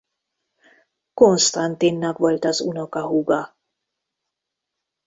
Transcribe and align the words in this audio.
Konstantinnak 1.13 2.17
volt 2.17 2.45
az 2.45 2.59
unokahúga. 2.61 3.55